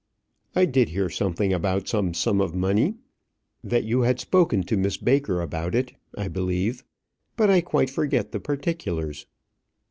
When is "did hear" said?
0.65-1.11